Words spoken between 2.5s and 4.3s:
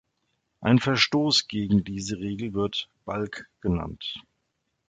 wird "Balk" genannt.